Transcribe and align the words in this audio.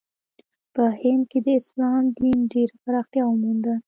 په 0.73 0.83
هند 1.01 1.23
کې 1.31 1.39
د 1.45 1.47
اسلام 1.59 2.03
دین 2.19 2.39
ډېره 2.53 2.75
پراختیا 2.83 3.23
ومونده. 3.27 3.73